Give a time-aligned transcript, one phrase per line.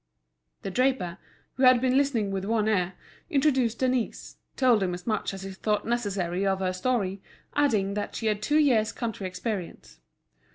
[0.63, 1.19] The draper,
[1.57, 2.95] who had been listening with one ear,
[3.29, 7.21] introduced Denise, told him as much as he thought necessary of her story,
[7.55, 9.99] adding that she had two years' country experience.